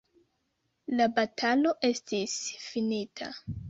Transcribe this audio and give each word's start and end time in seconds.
La 1.01 1.07
batalo 1.19 1.77
estis 1.93 2.37
finita. 2.69 3.35